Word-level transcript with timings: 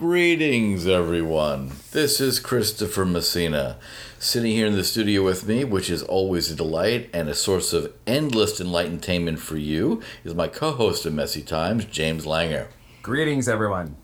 Greetings, 0.00 0.86
everyone. 0.86 1.72
This 1.90 2.22
is 2.22 2.40
Christopher 2.40 3.04
Messina. 3.04 3.76
Sitting 4.18 4.52
here 4.52 4.66
in 4.66 4.72
the 4.72 4.82
studio 4.82 5.22
with 5.22 5.46
me, 5.46 5.62
which 5.62 5.90
is 5.90 6.02
always 6.02 6.50
a 6.50 6.56
delight 6.56 7.10
and 7.12 7.28
a 7.28 7.34
source 7.34 7.74
of 7.74 7.92
endless 8.06 8.62
enlightenment 8.62 9.40
for 9.40 9.58
you, 9.58 10.00
is 10.24 10.34
my 10.34 10.48
co 10.48 10.72
host 10.72 11.04
of 11.04 11.12
Messy 11.12 11.42
Times, 11.42 11.84
James 11.84 12.24
Langer. 12.24 12.68
Greetings, 13.02 13.46
everyone. 13.46 13.96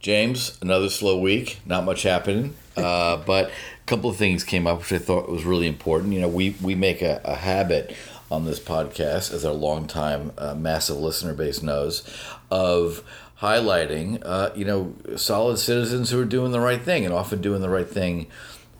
James, 0.00 0.58
another 0.60 0.88
slow 0.88 1.20
week, 1.20 1.60
not 1.64 1.84
much 1.84 2.02
happening, 2.02 2.56
uh, 2.76 3.16
but 3.26 3.50
a 3.50 3.86
couple 3.86 4.10
of 4.10 4.16
things 4.16 4.42
came 4.42 4.66
up 4.66 4.80
which 4.80 4.92
I 4.92 4.98
thought 4.98 5.28
was 5.28 5.44
really 5.44 5.68
important. 5.68 6.14
You 6.14 6.22
know, 6.22 6.28
we, 6.28 6.56
we 6.60 6.74
make 6.74 7.00
a, 7.00 7.20
a 7.24 7.36
habit 7.36 7.94
on 8.30 8.44
this 8.44 8.60
podcast, 8.60 9.32
as 9.32 9.44
our 9.44 9.54
longtime 9.54 10.32
uh, 10.36 10.54
massive 10.54 10.96
listener 10.96 11.32
base 11.32 11.62
knows, 11.62 12.02
of 12.50 13.04
highlighting, 13.40 14.20
uh, 14.24 14.50
you 14.54 14.64
know, 14.64 14.94
solid 15.16 15.58
citizens 15.58 16.10
who 16.10 16.20
are 16.20 16.24
doing 16.24 16.52
the 16.52 16.60
right 16.60 16.82
thing 16.82 17.04
and 17.04 17.14
often 17.14 17.40
doing 17.40 17.60
the 17.60 17.68
right 17.68 17.88
thing 17.88 18.26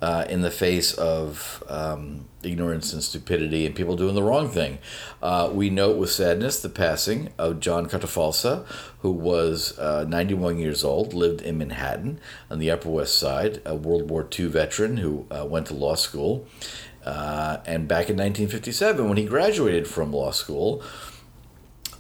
uh, 0.00 0.24
in 0.28 0.42
the 0.42 0.50
face 0.50 0.92
of 0.94 1.62
um, 1.68 2.24
ignorance 2.42 2.92
and 2.92 3.02
stupidity 3.02 3.66
and 3.66 3.74
people 3.74 3.96
doing 3.96 4.14
the 4.14 4.22
wrong 4.22 4.48
thing. 4.48 4.78
Uh, 5.22 5.50
we 5.52 5.70
note 5.70 5.96
with 5.96 6.10
sadness 6.10 6.60
the 6.60 6.68
passing 6.68 7.30
of 7.38 7.60
John 7.60 7.86
Catafalsa, 7.86 8.64
who 9.00 9.10
was 9.10 9.78
uh, 9.78 10.04
91 10.08 10.58
years 10.58 10.84
old, 10.84 11.14
lived 11.14 11.40
in 11.40 11.58
Manhattan 11.58 12.20
on 12.50 12.58
the 12.58 12.70
Upper 12.70 12.88
West 12.88 13.18
Side, 13.18 13.60
a 13.64 13.74
World 13.74 14.10
War 14.10 14.26
II 14.38 14.46
veteran 14.46 14.98
who 14.98 15.26
uh, 15.30 15.44
went 15.44 15.66
to 15.68 15.74
law 15.74 15.94
school. 15.94 16.46
Uh, 17.04 17.58
and 17.64 17.88
back 17.88 18.10
in 18.10 18.16
1957, 18.16 19.08
when 19.08 19.16
he 19.16 19.24
graduated 19.24 19.88
from 19.88 20.12
law 20.12 20.30
school, 20.30 20.82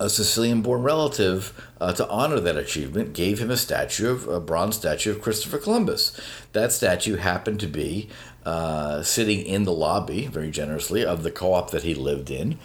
a 0.00 0.08
Sicilian 0.08 0.62
born 0.62 0.82
relative, 0.82 1.52
uh, 1.80 1.92
to 1.92 2.08
honor 2.08 2.40
that 2.40 2.56
achievement, 2.56 3.12
gave 3.12 3.40
him 3.40 3.50
a 3.50 3.56
statue 3.56 4.10
of 4.10 4.28
a 4.28 4.40
bronze 4.40 4.76
statue 4.76 5.10
of 5.10 5.22
Christopher 5.22 5.58
Columbus. 5.58 6.18
That 6.52 6.72
statue 6.72 7.16
happened 7.16 7.60
to 7.60 7.66
be 7.66 8.08
uh, 8.44 9.02
sitting 9.02 9.44
in 9.44 9.64
the 9.64 9.72
lobby, 9.72 10.26
very 10.26 10.50
generously, 10.50 11.04
of 11.04 11.22
the 11.22 11.30
co 11.30 11.54
op 11.54 11.70
that 11.70 11.82
he 11.82 11.94
lived 11.94 12.30
in. 12.30 12.58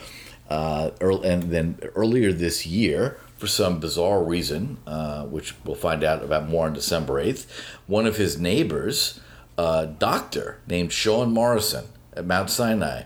Uh, 0.49 0.91
and 1.01 1.43
then 1.43 1.79
earlier 1.95 2.31
this 2.31 2.65
year, 2.65 3.17
for 3.37 3.47
some 3.47 3.79
bizarre 3.79 4.23
reason, 4.23 4.77
uh, 4.85 5.25
which 5.25 5.55
we'll 5.65 5.75
find 5.75 6.03
out 6.03 6.23
about 6.23 6.47
more 6.47 6.67
on 6.67 6.73
December 6.73 7.23
8th, 7.23 7.45
one 7.87 8.05
of 8.05 8.17
his 8.17 8.39
neighbors, 8.39 9.19
a 9.57 9.87
doctor 9.87 10.59
named 10.67 10.93
Sean 10.93 11.33
Morrison, 11.33 11.85
at 12.15 12.25
Mount 12.25 12.49
Sinai 12.49 13.03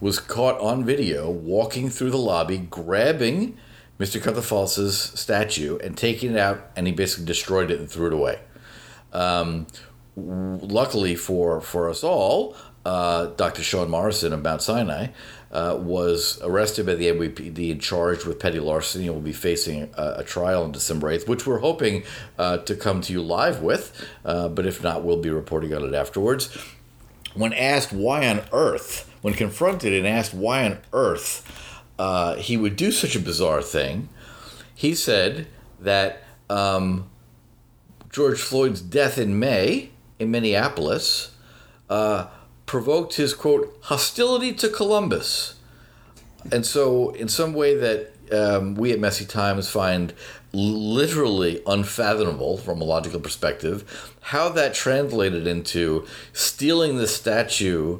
was 0.00 0.18
caught 0.18 0.60
on 0.60 0.84
video 0.84 1.30
walking 1.30 1.88
through 1.90 2.10
the 2.10 2.18
lobby, 2.18 2.58
grabbing 2.58 3.56
Mr. 3.98 4.20
Catafalsa's 4.20 4.98
statue 4.98 5.78
and 5.78 5.96
taking 5.96 6.32
it 6.32 6.38
out, 6.38 6.70
and 6.76 6.86
he 6.86 6.92
basically 6.92 7.24
destroyed 7.24 7.70
it 7.70 7.78
and 7.78 7.88
threw 7.88 8.08
it 8.08 8.12
away. 8.12 8.40
Um, 9.12 9.66
luckily 10.16 11.14
for, 11.14 11.60
for 11.60 11.88
us 11.88 12.02
all, 12.02 12.56
uh, 12.84 13.26
Dr. 13.26 13.62
Sean 13.62 13.90
Morrison 13.90 14.32
of 14.32 14.42
Mount 14.42 14.62
Sinai 14.62 15.08
uh, 15.50 15.78
was 15.80 16.38
arrested 16.42 16.84
by 16.84 16.96
the 16.96 17.06
NYPD 17.06 17.72
and 17.72 17.80
charged 17.80 18.26
with 18.26 18.38
petty 18.38 18.60
larceny 18.60 19.06
and 19.06 19.14
will 19.14 19.22
be 19.22 19.32
facing 19.32 19.90
a, 19.96 20.16
a 20.18 20.24
trial 20.24 20.64
on 20.64 20.72
December 20.72 21.16
8th, 21.16 21.28
which 21.28 21.46
we're 21.46 21.60
hoping 21.60 22.02
uh, 22.38 22.58
to 22.58 22.74
come 22.74 23.00
to 23.00 23.12
you 23.12 23.22
live 23.22 23.62
with. 23.62 24.06
Uh, 24.24 24.48
but 24.48 24.66
if 24.66 24.82
not, 24.82 25.04
we'll 25.04 25.22
be 25.22 25.30
reporting 25.30 25.72
on 25.72 25.84
it 25.84 25.94
afterwards. 25.94 26.56
When 27.34 27.52
asked 27.52 27.92
why 27.92 28.26
on 28.28 28.42
earth, 28.52 29.10
when 29.22 29.34
confronted 29.34 29.92
and 29.92 30.06
asked 30.06 30.34
why 30.34 30.64
on 30.64 30.78
earth 30.92 31.82
uh, 31.98 32.36
he 32.36 32.56
would 32.56 32.76
do 32.76 32.92
such 32.92 33.16
a 33.16 33.20
bizarre 33.20 33.62
thing, 33.62 34.08
he 34.74 34.94
said 34.94 35.46
that 35.80 36.22
um, 36.48 37.10
George 38.10 38.40
Floyd's 38.40 38.80
death 38.80 39.18
in 39.18 39.38
May 39.38 39.90
in 40.18 40.30
Minneapolis 40.30 41.34
uh, 41.90 42.26
provoked 42.66 43.14
his 43.14 43.34
quote 43.34 43.76
hostility 43.82 44.52
to 44.54 44.68
Columbus, 44.68 45.56
and 46.52 46.64
so 46.64 47.10
in 47.10 47.28
some 47.28 47.54
way 47.54 47.76
that 47.76 48.13
um, 48.32 48.74
we 48.74 48.92
at 48.92 49.00
Messy 49.00 49.24
Times 49.24 49.68
find 49.68 50.12
literally 50.52 51.62
unfathomable 51.66 52.56
from 52.56 52.80
a 52.80 52.84
logical 52.84 53.20
perspective 53.20 54.14
how 54.20 54.48
that 54.48 54.72
translated 54.72 55.46
into 55.46 56.06
stealing 56.32 56.96
the 56.96 57.08
statue 57.08 57.98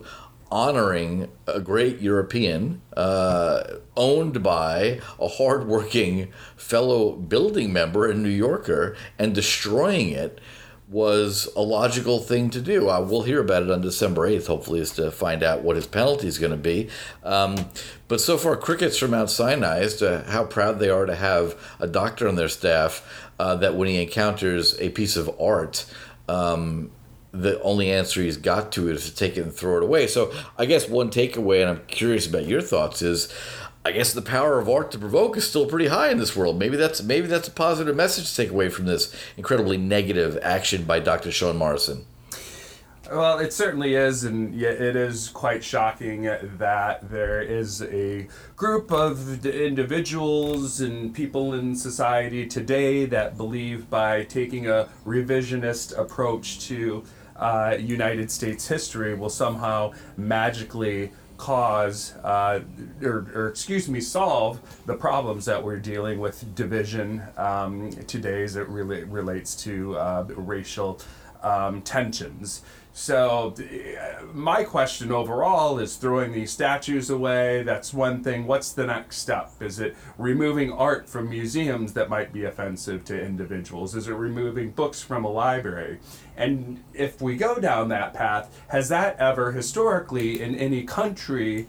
honoring 0.51 1.29
a 1.49 1.59
great 1.59 2.01
European 2.01 2.81
uh, 2.97 3.65
owned 3.97 4.41
by 4.43 5.01
a 5.19 5.27
hardworking 5.27 6.33
fellow 6.57 7.13
building 7.13 7.73
member 7.73 8.09
and 8.09 8.23
New 8.23 8.29
Yorker 8.29 8.97
and 9.19 9.35
destroying 9.35 10.11
it 10.11 10.41
was 10.89 11.49
a 11.57 11.61
logical 11.61 12.19
thing 12.19 12.51
to 12.51 12.61
do. 12.61 12.91
Uh, 12.91 13.01
we'll 13.01 13.23
hear 13.23 13.41
about 13.41 13.63
it 13.63 13.71
on 13.71 13.81
December 13.81 14.29
8th, 14.29 14.47
hopefully, 14.47 14.81
is 14.81 14.91
to 14.93 15.11
find 15.11 15.43
out 15.43 15.63
what 15.63 15.77
his 15.77 15.87
penalty 15.87 16.27
is 16.27 16.39
going 16.39 16.51
to 16.53 16.59
be. 16.59 16.89
Um, 17.23 17.57
but 18.07 18.21
so 18.21 18.37
far, 18.37 18.57
crickets 18.57 18.99
from 18.99 19.13
Mount 19.13 19.31
Sinai 19.31 19.79
as 19.81 19.97
to 19.97 20.25
how 20.29 20.45
proud 20.45 20.79
they 20.79 20.91
are 20.91 21.07
to 21.07 21.15
have 21.15 21.55
a 21.81 21.87
doctor 21.87 22.29
on 22.29 22.35
their 22.35 22.51
staff 22.51 23.25
uh, 23.39 23.57
that 23.57 23.75
when 23.75 23.89
he 23.89 24.03
encounters 24.03 24.79
a 24.79 24.91
piece 24.91 25.17
of 25.17 25.31
art, 25.41 25.87
um, 26.29 26.91
the 27.33 27.61
only 27.63 27.91
answer 27.91 28.23
he's 28.23 28.37
got 28.37 28.71
to 28.73 28.89
it 28.89 28.95
is 28.95 29.11
to 29.11 29.17
take 29.17 29.37
it 29.37 29.41
and 29.41 29.53
throw 29.53 29.79
it 29.79 29.83
away. 29.83 30.07
So 30.07 30.33
I 30.57 30.67
guess 30.67 30.89
one 30.89 31.11
takeaway, 31.11 31.63
and 31.63 31.71
I'm 31.71 31.87
curious 31.87 32.27
about 32.27 32.47
your 32.47 32.63
thoughts, 32.63 33.03
is 33.03 33.35
I 33.87 33.93
guess 33.93 34.15
the 34.15 34.23
power 34.23 34.59
of 34.59 34.67
art 34.67 34.91
to 34.93 34.99
provoke 34.99 35.37
is 35.37 35.47
still 35.47 35.67
pretty 35.67 35.89
high 35.89 36.11
in 36.11 36.17
this 36.17 36.35
world. 36.35 36.59
Maybe 36.59 36.77
that's 36.77 37.03
maybe 37.03 37.27
that's 37.27 37.49
a 37.49 37.51
positive 37.51 37.95
message 37.95 38.31
to 38.31 38.37
take 38.37 38.51
away 38.51 38.71
from 38.71 38.87
this 38.87 39.15
incredibly 39.37 39.77
negative 39.77 40.39
action 40.43 40.85
by 40.85 41.01
Dr. 41.01 41.31
Sean 41.31 41.59
Morrison. 41.59 42.07
Well, 43.13 43.39
it 43.39 43.53
certainly 43.53 43.95
is, 43.97 44.25
and 44.25 44.55
yet 44.55 44.81
it 44.81 44.97
is 44.97 45.29
quite 45.29 45.63
shocking 45.63 46.23
that 46.23 47.11
there 47.11 47.43
is 47.43 47.83
a 47.83 48.27
group 48.57 48.91
of 48.91 49.45
individuals 49.45 50.81
and 50.81 51.15
people 51.15 51.53
in 51.53 51.77
society 51.77 52.47
today 52.47 53.05
that 53.05 53.37
believe 53.37 53.91
by 53.91 54.25
taking 54.25 54.67
a 54.67 54.89
revisionist 55.05 55.97
approach 55.99 56.67
to 56.69 57.05
uh, 57.37 57.77
United 57.79 58.31
States 58.31 58.67
history 58.67 59.15
will 59.15 59.29
somehow 59.29 59.93
magically 60.17 61.13
cause 61.37 62.15
uh, 62.23 62.61
or, 63.03 63.27
or, 63.35 63.49
excuse 63.49 63.89
me 63.89 64.01
solve 64.01 64.61
the 64.87 64.95
problems 64.95 65.45
that 65.45 65.63
we're 65.63 65.79
dealing 65.79 66.21
with 66.21 66.55
division 66.55 67.23
um, 67.37 67.91
today 68.07 68.43
as 68.45 68.57
it 68.57 68.69
really 68.69 69.05
relates 69.05 69.57
to 69.57 69.97
uh, 69.97 70.25
racial 70.37 71.01
um, 71.45 71.83
tensions 71.83 72.63
so, 72.97 73.57
my 74.33 74.63
question 74.63 75.11
overall 75.11 75.81
is 75.81 75.97
throwing 75.97 76.31
these 76.31 76.53
statues 76.53 77.11
away. 77.11 77.65
That's 77.65 77.93
one 77.93 78.23
thing. 78.23 78.47
What's 78.47 78.71
the 78.71 78.87
next 78.87 79.17
step? 79.17 79.51
Is 79.59 79.81
it 79.81 79.97
removing 80.17 80.71
art 80.71 81.09
from 81.09 81.29
museums 81.29 81.93
that 81.95 82.09
might 82.09 82.33
be 82.33 82.45
offensive 82.45 83.05
to 83.07 83.21
individuals? 83.21 83.97
Is 83.97 84.07
it 84.07 84.13
removing 84.13 84.71
books 84.71 85.03
from 85.03 85.25
a 85.25 85.29
library? 85.29 85.99
And 86.37 86.85
if 86.95 87.21
we 87.21 87.35
go 87.35 87.57
down 87.59 87.89
that 87.89 88.15
path, 88.15 88.57
has 88.69 88.91
that 88.91 89.19
ever 89.19 89.51
historically 89.51 90.41
in 90.41 90.55
any 90.55 90.85
country 90.85 91.67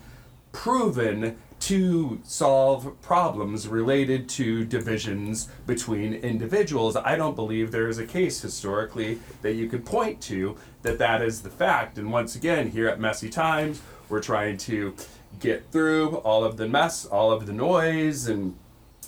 proven 0.52 1.38
to 1.61 2.19
solve 2.23 2.99
problems 3.01 3.67
related 3.67 4.29
to 4.29 4.66
divisions 4.66 5.47
between 5.66 6.13
individuals. 6.13 6.95
I 6.95 7.16
don't 7.16 7.35
believe 7.35 7.71
there 7.71 7.88
is 7.88 7.97
a 7.97 8.05
case 8.05 8.41
historically 8.41 9.19
that 9.41 9.53
you 9.53 9.67
could 9.67 9.85
point 9.85 10.21
to 10.23 10.57
that 10.83 10.99
that 10.99 11.21
is 11.21 11.41
the 11.41 11.49
fact. 11.49 11.97
And 11.97 12.11
once 12.11 12.35
again, 12.35 12.69
here 12.69 12.88
at 12.88 12.99
Messy 12.99 13.29
Times, 13.29 13.81
we're 14.09 14.21
trying 14.21 14.57
to 14.57 14.95
get 15.39 15.71
through 15.71 16.17
all 16.17 16.43
of 16.43 16.57
the 16.57 16.67
mess, 16.67 17.05
all 17.05 17.31
of 17.31 17.45
the 17.45 17.53
noise, 17.53 18.27
and 18.27 18.55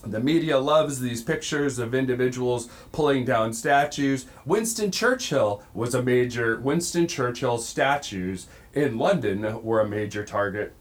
the 0.03 0.19
media 0.19 0.57
loves 0.57 0.99
these 0.99 1.23
pictures 1.23 1.79
of 1.79 1.93
individuals 1.93 2.69
pulling 2.91 3.25
down 3.25 3.53
statues. 3.53 4.25
Winston 4.45 4.91
Churchill 4.91 5.63
was 5.73 5.93
a 5.93 6.01
major, 6.01 6.59
Winston 6.59 7.07
Churchill 7.07 7.57
statues 7.57 8.47
in 8.73 8.97
London 8.97 9.63
were 9.63 9.81
a 9.81 9.87
major 9.87 10.23
target 10.23 10.73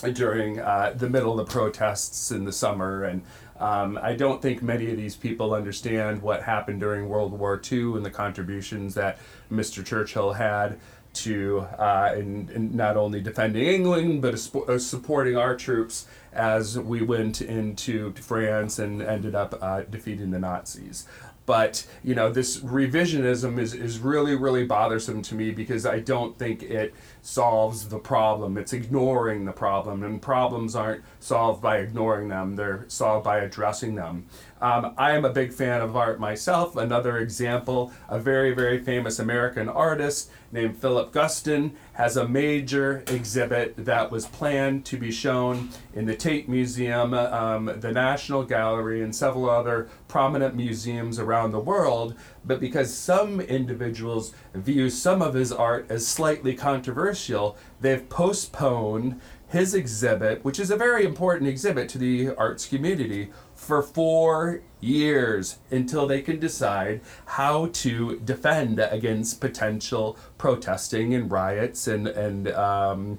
during 0.00 0.60
uh, 0.60 0.94
the 0.96 1.08
middle 1.08 1.38
of 1.38 1.46
the 1.46 1.52
protests 1.52 2.30
in 2.30 2.44
the 2.44 2.52
summer. 2.52 3.04
And 3.04 3.22
um, 3.58 3.98
I 4.00 4.14
don't 4.14 4.40
think 4.40 4.62
many 4.62 4.90
of 4.90 4.96
these 4.96 5.16
people 5.16 5.54
understand 5.54 6.22
what 6.22 6.42
happened 6.42 6.80
during 6.80 7.08
World 7.08 7.32
War 7.32 7.60
II 7.70 7.94
and 7.96 8.04
the 8.04 8.10
contributions 8.10 8.94
that 8.94 9.18
Mr. 9.50 9.84
Churchill 9.84 10.34
had 10.34 10.78
to 11.14 11.60
uh, 11.78 12.14
in, 12.16 12.48
in 12.54 12.76
not 12.76 12.96
only 12.96 13.20
defending 13.20 13.64
England 13.66 14.22
but 14.22 14.34
uh, 14.34 14.78
supporting 14.78 15.36
our 15.36 15.56
troops 15.56 16.06
as 16.32 16.78
we 16.78 17.02
went 17.02 17.40
into 17.40 18.12
France 18.12 18.78
and 18.78 19.02
ended 19.02 19.34
up 19.34 19.58
uh, 19.60 19.82
defeating 19.82 20.30
the 20.30 20.38
Nazis. 20.38 21.06
But 21.48 21.86
you 22.04 22.14
know 22.14 22.30
this 22.30 22.58
revisionism 22.58 23.58
is, 23.58 23.72
is 23.72 23.98
really 23.98 24.36
really 24.36 24.66
bothersome 24.66 25.22
to 25.22 25.34
me 25.34 25.50
because 25.50 25.86
i 25.86 25.98
don't 25.98 26.38
think 26.38 26.62
it 26.62 26.92
solves 27.28 27.88
the 27.88 27.98
problem. 27.98 28.56
It's 28.56 28.72
ignoring 28.72 29.44
the 29.44 29.52
problem 29.52 30.02
and 30.02 30.20
problems 30.20 30.74
aren't 30.74 31.04
solved 31.20 31.60
by 31.60 31.78
ignoring 31.78 32.28
them. 32.28 32.56
They're 32.56 32.86
solved 32.88 33.24
by 33.24 33.40
addressing 33.40 33.96
them. 33.96 34.26
Um, 34.60 34.94
I 34.96 35.12
am 35.12 35.24
a 35.24 35.32
big 35.32 35.52
fan 35.52 35.82
of 35.82 35.94
art 35.94 36.18
myself. 36.18 36.74
Another 36.74 37.18
example, 37.18 37.92
a 38.08 38.18
very, 38.18 38.52
very 38.52 38.82
famous 38.82 39.18
American 39.18 39.68
artist 39.68 40.30
named 40.50 40.78
Philip 40.78 41.12
Guston 41.12 41.72
has 41.92 42.16
a 42.16 42.26
major 42.26 43.04
exhibit 43.06 43.74
that 43.84 44.10
was 44.10 44.26
planned 44.26 44.84
to 44.86 44.96
be 44.96 45.12
shown 45.12 45.68
in 45.94 46.06
the 46.06 46.16
Tate 46.16 46.48
Museum, 46.48 47.12
um, 47.12 47.66
the 47.76 47.92
National 47.92 48.42
Gallery, 48.42 49.02
and 49.02 49.14
several 49.14 49.50
other 49.50 49.88
prominent 50.08 50.56
museums 50.56 51.18
around 51.18 51.37
the 51.46 51.60
world. 51.60 52.14
But 52.44 52.60
because 52.60 52.92
some 52.92 53.40
individuals 53.40 54.34
view 54.54 54.90
some 54.90 55.22
of 55.22 55.34
his 55.34 55.52
art 55.52 55.86
as 55.88 56.06
slightly 56.06 56.54
controversial, 56.54 57.56
they've 57.80 58.08
postponed 58.08 59.20
his 59.48 59.74
exhibit, 59.74 60.44
which 60.44 60.60
is 60.60 60.70
a 60.70 60.76
very 60.76 61.04
important 61.04 61.48
exhibit 61.48 61.88
to 61.88 61.98
the 61.98 62.34
arts 62.36 62.66
community, 62.66 63.30
for 63.54 63.82
four 63.82 64.60
years 64.80 65.58
until 65.70 66.06
they 66.06 66.22
can 66.22 66.38
decide 66.38 67.00
how 67.26 67.66
to 67.72 68.20
defend 68.20 68.78
against 68.78 69.40
potential 69.40 70.16
protesting 70.38 71.14
and 71.14 71.30
riots 71.30 71.88
and, 71.88 72.06
and 72.06 72.48
um, 72.52 73.18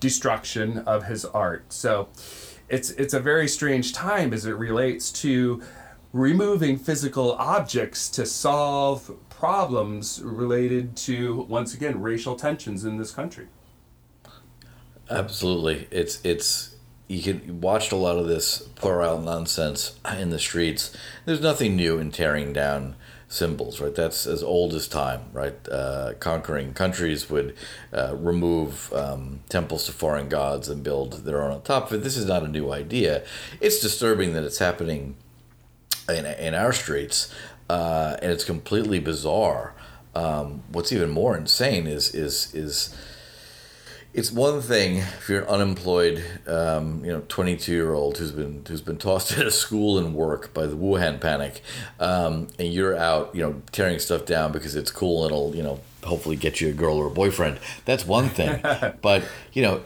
destruction 0.00 0.78
of 0.78 1.04
his 1.04 1.24
art. 1.24 1.72
So 1.72 2.08
it's, 2.68 2.90
it's 2.90 3.14
a 3.14 3.20
very 3.20 3.48
strange 3.48 3.92
time 3.92 4.32
as 4.32 4.44
it 4.46 4.52
relates 4.52 5.10
to 5.22 5.62
removing 6.12 6.78
physical 6.78 7.32
objects 7.32 8.08
to 8.10 8.26
solve 8.26 9.10
problems 9.30 10.20
related 10.22 10.96
to, 10.96 11.42
once 11.48 11.74
again, 11.74 12.00
racial 12.00 12.34
tensions 12.34 12.84
in 12.84 12.96
this 12.96 13.10
country. 13.10 13.46
Absolutely, 15.10 15.88
it's 15.90 16.22
it's 16.24 16.76
you 17.06 17.22
can 17.22 17.60
watch 17.62 17.90
a 17.90 17.96
lot 17.96 18.18
of 18.18 18.26
this 18.26 18.58
puerile 18.74 19.20
nonsense 19.20 19.98
in 20.18 20.28
the 20.30 20.38
streets. 20.38 20.94
There's 21.24 21.40
nothing 21.40 21.76
new 21.76 21.98
in 21.98 22.10
tearing 22.10 22.52
down 22.52 22.94
symbols, 23.28 23.80
right? 23.80 23.94
That's 23.94 24.26
as 24.26 24.42
old 24.42 24.74
as 24.74 24.88
time, 24.88 25.22
right? 25.32 25.56
Uh, 25.68 26.14
conquering 26.18 26.74
countries 26.74 27.30
would 27.30 27.56
uh, 27.92 28.14
remove 28.16 28.92
um, 28.92 29.40
temples 29.48 29.86
to 29.86 29.92
foreign 29.92 30.28
gods 30.28 30.68
and 30.68 30.82
build 30.82 31.24
their 31.24 31.42
own 31.42 31.52
on 31.52 31.62
top 31.62 31.90
of 31.90 32.00
it. 32.00 32.04
This 32.04 32.16
is 32.16 32.26
not 32.26 32.42
a 32.42 32.48
new 32.48 32.70
idea. 32.72 33.24
It's 33.60 33.80
disturbing 33.80 34.32
that 34.34 34.44
it's 34.44 34.58
happening 34.58 35.16
in, 36.08 36.26
in 36.26 36.54
our 36.54 36.72
streets, 36.72 37.32
uh, 37.68 38.16
and 38.22 38.32
it's 38.32 38.44
completely 38.44 38.98
bizarre. 38.98 39.74
Um, 40.14 40.62
what's 40.72 40.92
even 40.92 41.10
more 41.10 41.36
insane 41.36 41.86
is 41.86 42.14
is 42.14 42.54
is 42.54 42.96
it's 44.14 44.32
one 44.32 44.60
thing 44.60 44.96
if 44.96 45.28
you're 45.28 45.42
an 45.42 45.48
unemployed, 45.48 46.24
um, 46.46 47.04
you 47.04 47.12
know, 47.12 47.22
22 47.28 47.72
year 47.72 47.92
old 47.92 48.18
who's 48.18 48.32
been 48.32 48.64
who's 48.66 48.80
been 48.80 48.96
tossed 48.96 49.32
out 49.38 49.46
of 49.46 49.54
school 49.54 49.98
and 49.98 50.14
work 50.14 50.52
by 50.54 50.66
the 50.66 50.76
Wuhan 50.76 51.20
panic, 51.20 51.62
um, 52.00 52.48
and 52.58 52.72
you're 52.72 52.96
out, 52.96 53.34
you 53.34 53.42
know, 53.42 53.62
tearing 53.70 53.98
stuff 53.98 54.24
down 54.24 54.50
because 54.50 54.74
it's 54.74 54.90
cool 54.90 55.24
and 55.24 55.32
it'll, 55.32 55.54
you 55.54 55.62
know, 55.62 55.80
hopefully 56.04 56.36
get 56.36 56.60
you 56.60 56.70
a 56.70 56.72
girl 56.72 56.96
or 56.96 57.06
a 57.06 57.10
boyfriend. 57.10 57.58
That's 57.84 58.06
one 58.06 58.28
thing, 58.28 58.60
but 59.02 59.24
you 59.52 59.62
know, 59.62 59.82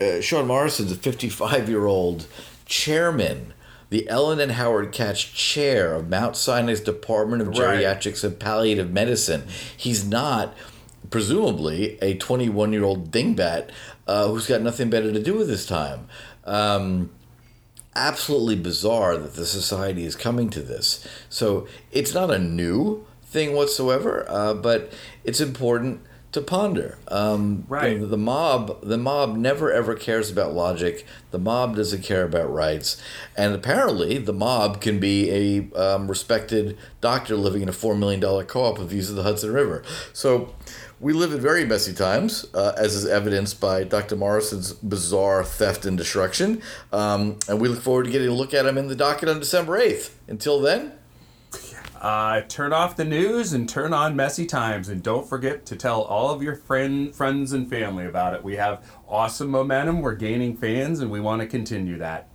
uh, 0.00 0.20
Sean 0.20 0.46
Morrison's 0.46 0.92
a 0.92 0.96
55 0.96 1.68
year 1.68 1.86
old 1.86 2.26
chairman 2.66 3.54
the 3.90 4.08
Ellen 4.08 4.40
and 4.40 4.52
Howard 4.52 4.92
Katz 4.92 5.22
Chair 5.22 5.94
of 5.94 6.08
Mount 6.08 6.36
Sinai's 6.36 6.80
Department 6.80 7.42
of 7.42 7.48
Geriatrics 7.48 8.22
and 8.22 8.38
Palliative 8.38 8.92
Medicine. 8.92 9.44
He's 9.76 10.06
not 10.06 10.54
presumably 11.10 11.98
a 12.02 12.14
21 12.14 12.72
year 12.72 12.84
old 12.84 13.10
dingbat 13.10 13.70
uh, 14.06 14.28
who's 14.28 14.46
got 14.46 14.60
nothing 14.60 14.90
better 14.90 15.12
to 15.12 15.22
do 15.22 15.34
with 15.34 15.48
his 15.48 15.64
time. 15.66 16.06
Um, 16.44 17.10
absolutely 17.94 18.56
bizarre 18.56 19.16
that 19.16 19.34
the 19.34 19.46
society 19.46 20.04
is 20.04 20.14
coming 20.14 20.50
to 20.50 20.60
this. 20.60 21.06
So 21.28 21.66
it's 21.90 22.14
not 22.14 22.30
a 22.30 22.38
new 22.38 23.06
thing 23.22 23.54
whatsoever, 23.54 24.24
uh, 24.28 24.54
but 24.54 24.92
it's 25.24 25.40
important 25.40 26.00
to 26.32 26.40
ponder. 26.40 26.98
Um, 27.08 27.64
right. 27.68 27.98
Know, 27.98 28.06
the 28.06 28.18
mob, 28.18 28.82
the 28.82 28.98
mob 28.98 29.36
never 29.36 29.72
ever 29.72 29.94
cares 29.94 30.30
about 30.30 30.52
logic. 30.52 31.06
The 31.30 31.38
mob 31.38 31.76
doesn't 31.76 32.02
care 32.02 32.24
about 32.24 32.52
rights, 32.52 33.00
and 33.36 33.54
apparently, 33.54 34.18
the 34.18 34.32
mob 34.32 34.80
can 34.80 34.98
be 34.98 35.30
a 35.30 35.78
um, 35.78 36.08
respected 36.08 36.76
doctor 37.00 37.36
living 37.36 37.62
in 37.62 37.68
a 37.68 37.72
four 37.72 37.94
million 37.94 38.20
dollar 38.20 38.44
co-op 38.44 38.78
of 38.78 38.90
views 38.90 39.10
of 39.10 39.16
the 39.16 39.22
Hudson 39.22 39.52
River. 39.52 39.82
So, 40.12 40.54
we 41.00 41.12
live 41.12 41.32
in 41.32 41.40
very 41.40 41.64
messy 41.64 41.94
times, 41.94 42.46
uh, 42.54 42.72
as 42.76 42.94
is 42.94 43.06
evidenced 43.06 43.60
by 43.60 43.84
Dr. 43.84 44.16
Morrison's 44.16 44.72
bizarre 44.72 45.44
theft 45.44 45.86
and 45.86 45.96
destruction. 45.96 46.60
Um, 46.92 47.38
and 47.48 47.60
we 47.60 47.68
look 47.68 47.80
forward 47.80 48.06
to 48.06 48.10
getting 48.10 48.28
a 48.28 48.34
look 48.34 48.52
at 48.52 48.66
him 48.66 48.76
in 48.76 48.88
the 48.88 48.96
docket 48.96 49.28
on 49.28 49.38
December 49.38 49.78
8th. 49.78 50.10
Until 50.26 50.60
then, 50.60 50.97
uh, 52.00 52.42
turn 52.42 52.72
off 52.72 52.96
the 52.96 53.04
news 53.04 53.52
and 53.52 53.68
turn 53.68 53.92
on 53.92 54.14
messy 54.16 54.46
times. 54.46 54.88
And 54.88 55.02
don't 55.02 55.28
forget 55.28 55.66
to 55.66 55.76
tell 55.76 56.02
all 56.02 56.30
of 56.30 56.42
your 56.42 56.54
friend 56.54 57.14
friends 57.14 57.52
and 57.52 57.68
family 57.68 58.06
about 58.06 58.34
it. 58.34 58.44
We 58.44 58.56
have 58.56 58.84
awesome 59.08 59.50
momentum. 59.50 60.00
We're 60.00 60.14
gaining 60.14 60.56
fans 60.56 61.00
and 61.00 61.10
we 61.10 61.20
want 61.20 61.40
to 61.40 61.46
continue 61.46 61.98
that 61.98 62.28